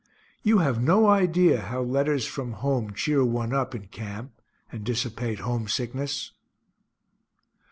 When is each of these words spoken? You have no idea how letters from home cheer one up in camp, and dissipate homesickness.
You 0.41 0.57
have 0.57 0.81
no 0.81 1.05
idea 1.07 1.61
how 1.61 1.83
letters 1.83 2.25
from 2.25 2.53
home 2.53 2.91
cheer 2.95 3.23
one 3.23 3.53
up 3.53 3.75
in 3.75 3.85
camp, 3.89 4.31
and 4.71 4.83
dissipate 4.83 5.41
homesickness. 5.41 6.31